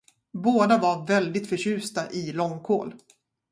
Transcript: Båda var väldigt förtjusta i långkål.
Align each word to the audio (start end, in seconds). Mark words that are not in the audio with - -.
Båda 0.33 0.77
var 0.77 1.07
väldigt 1.07 1.49
förtjusta 1.49 2.11
i 2.11 2.31
långkål. 2.33 2.95